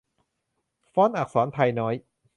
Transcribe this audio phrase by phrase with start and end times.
[0.93, 1.93] ฟอนต์อักษรไทน้อย